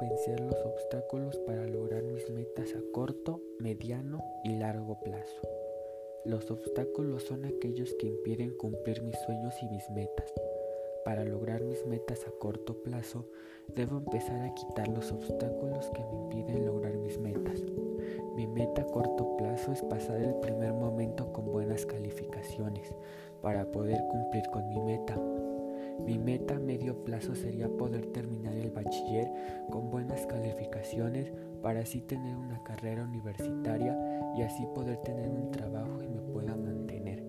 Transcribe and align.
vencer 0.00 0.40
los 0.40 0.56
obstáculos 0.64 1.38
para 1.46 1.66
lograr 1.66 2.02
mis 2.02 2.28
metas 2.30 2.74
a 2.74 2.80
corto, 2.92 3.40
mediano 3.58 4.22
y 4.44 4.56
largo 4.56 4.98
plazo. 5.00 5.42
Los 6.24 6.50
obstáculos 6.50 7.24
son 7.24 7.44
aquellos 7.44 7.94
que 7.94 8.06
impiden 8.06 8.56
cumplir 8.56 9.02
mis 9.02 9.18
sueños 9.20 9.54
y 9.62 9.68
mis 9.68 9.88
metas. 9.90 10.32
Para 11.04 11.24
lograr 11.24 11.62
mis 11.64 11.84
metas 11.86 12.26
a 12.26 12.30
corto 12.30 12.80
plazo, 12.82 13.28
debo 13.74 13.98
empezar 13.98 14.40
a 14.40 14.54
quitar 14.54 14.88
los 14.88 15.10
obstáculos 15.10 15.90
que 15.90 16.04
me 16.04 16.14
impiden 16.14 16.66
lograr 16.66 16.96
mis 16.96 17.18
metas. 17.18 17.60
Mi 18.36 18.46
meta 18.46 18.82
a 18.82 18.86
corto 18.86 19.36
plazo 19.36 19.72
es 19.72 19.82
pasar 19.82 20.20
el 20.20 20.34
primer 20.36 20.72
momento 20.72 21.32
con 21.32 21.50
buenas 21.50 21.84
calificaciones 21.86 22.94
para 23.40 23.70
poder 23.72 24.00
cumplir 24.10 24.44
con 24.52 24.68
mi 24.68 24.80
meta. 24.80 25.16
Mi 26.00 26.18
meta 26.18 26.56
a 26.56 26.58
medio 26.58 27.04
plazo 27.04 27.34
sería 27.34 27.68
poder 27.68 28.06
terminar 28.06 28.54
el 28.54 28.70
bachiller 28.70 29.28
con 29.70 29.90
buenas 29.90 30.26
calificaciones 30.26 31.32
para 31.62 31.80
así 31.80 32.00
tener 32.00 32.36
una 32.36 32.62
carrera 32.64 33.04
universitaria 33.04 33.96
y 34.36 34.42
así 34.42 34.66
poder 34.74 34.96
tener 34.98 35.30
un 35.30 35.50
trabajo 35.50 36.02
y 36.02 36.08
me 36.08 36.20
pueda 36.32 36.56
mantener. 36.56 37.22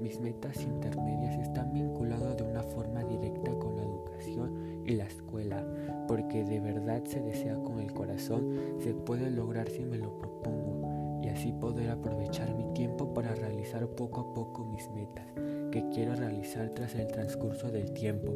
Mis 0.00 0.20
metas 0.20 0.60
intermedias 0.62 1.38
están 1.40 1.72
vinculadas 1.72 2.36
de 2.36 2.44
una 2.44 2.62
forma 2.62 3.02
directa 3.04 3.52
con 3.58 3.76
la 3.76 3.82
educación 3.82 4.82
y 4.84 4.94
la 4.94 5.04
escuela, 5.04 5.64
porque 6.06 6.44
de 6.44 6.60
verdad 6.60 7.02
se 7.04 7.20
desea 7.20 7.54
con 7.56 7.80
el 7.80 7.92
corazón, 7.92 8.56
se 8.78 8.94
puede 8.94 9.30
lograr 9.30 9.68
si 9.68 9.84
me 9.84 9.98
lo 9.98 10.16
propongo 10.18 11.20
y 11.22 11.28
así 11.28 11.52
poder 11.52 11.90
aprovechar 11.90 12.54
mi 12.54 12.72
tiempo 12.74 13.12
para 13.12 13.34
realizar 13.34 13.55
poco 13.96 14.20
a 14.20 14.34
poco 14.34 14.64
mis 14.64 14.88
metas 14.90 15.26
que 15.70 15.88
quiero 15.90 16.14
realizar 16.14 16.70
tras 16.70 16.94
el 16.94 17.06
transcurso 17.08 17.70
del 17.70 17.92
tiempo. 17.92 18.32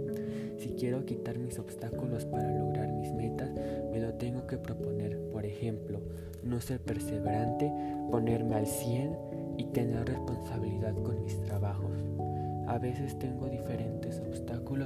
Si 0.59 0.75
quiero 0.79 1.07
quitar 1.07 1.39
mis 1.39 1.59
obstáculos 1.59 2.27
para 2.27 2.51
lograr 2.51 2.93
mis 2.93 3.13
metas, 3.13 3.51
me 3.91 4.01
lo 4.01 4.13
tengo 4.15 4.47
que 4.47 4.59
proponer. 4.59 5.19
Por 5.33 5.47
ejemplo, 5.47 6.01
no 6.43 6.61
ser 6.61 6.81
perseverante, 6.81 7.73
ponerme 8.11 8.57
al 8.57 8.67
100 8.67 9.17
y 9.57 9.65
tener 9.65 10.07
responsabilidad 10.07 10.95
con 11.03 11.23
mis 11.23 11.41
trabajos. 11.43 11.93
A 12.67 12.79
veces 12.79 13.19
tengo 13.19 13.49
diferentes 13.49 13.90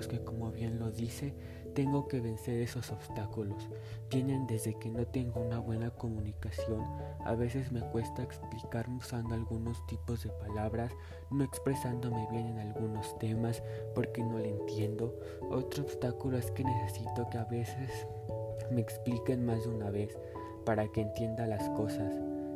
que 0.07 0.23
como 0.23 0.51
bien 0.51 0.79
lo 0.79 0.91
dice, 0.91 1.35
tengo 1.75 2.07
que 2.07 2.21
vencer 2.21 2.61
esos 2.61 2.91
obstáculos. 2.91 3.69
Vienen 4.11 4.47
desde 4.47 4.79
que 4.79 4.89
no 4.89 5.07
tengo 5.07 5.41
una 5.41 5.59
buena 5.59 5.91
comunicación, 5.91 6.85
a 7.25 7.35
veces 7.35 7.73
me 7.73 7.81
cuesta 7.91 8.23
explicarme 8.23 8.99
usando 8.99 9.35
algunos 9.35 9.85
tipos 9.87 10.23
de 10.23 10.31
palabras, 10.31 10.93
no 11.31 11.45
expresándome 11.45 12.27
bien 12.31 12.47
en 12.47 12.59
algunos 12.59 13.19
temas 13.19 13.63
porque 13.95 14.23
no 14.23 14.39
le 14.39 14.51
entiendo. 14.51 15.19
Otro 15.51 15.83
obstáculo 15.83 16.39
es 16.39 16.51
que 16.53 16.65
necesito 16.65 17.29
que 17.31 17.39
a 17.39 17.45
veces 17.45 18.07
me 18.71 18.81
expliquen 18.81 19.45
más 19.45 19.65
de 19.65 19.71
una 19.71 19.91
vez 19.91 20.17
para 20.65 20.87
que 20.89 21.03
entienda 21.03 21.47
las 21.47 21.69
cosas. 21.71 22.15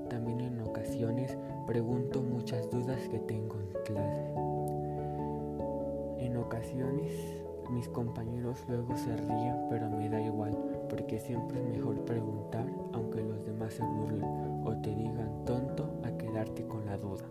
También 0.08 0.40
en 0.40 0.60
ocasiones 0.60 1.36
pregunto 1.66 2.22
muchas 2.22 2.70
dudas 2.70 3.00
que 3.08 3.18
tengo 3.18 3.56
en 3.60 3.72
clase. 3.84 4.32
En 6.24 6.36
ocasiones 6.36 7.37
mis 7.70 7.88
compañeros 7.88 8.64
luego 8.68 8.96
se 8.96 9.16
ríen, 9.16 9.56
pero 9.70 9.88
me 9.90 10.08
da 10.08 10.20
igual, 10.20 10.56
porque 10.88 11.20
siempre 11.20 11.60
es 11.60 11.66
mejor 11.76 12.04
preguntar 12.04 12.66
aunque 12.92 13.22
los 13.22 13.44
demás 13.44 13.74
se 13.74 13.82
burlen 13.82 14.24
o 14.64 14.76
te 14.82 14.94
digan 14.94 15.44
tonto 15.44 15.90
a 16.04 16.10
quedarte 16.16 16.66
con 16.66 16.84
la 16.86 16.96
duda. 16.96 17.24